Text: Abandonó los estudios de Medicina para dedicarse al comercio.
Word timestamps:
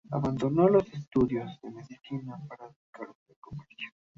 Abandonó 0.09 0.67
los 0.67 0.91
estudios 0.93 1.61
de 1.61 1.69
Medicina 1.69 2.35
para 2.49 2.69
dedicarse 2.69 3.21
al 3.33 3.37
comercio. 3.39 3.89